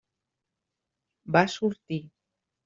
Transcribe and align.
Va 1.37 1.43
sortir. 1.57 2.01